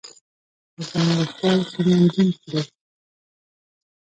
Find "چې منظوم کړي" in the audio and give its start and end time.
1.73-2.61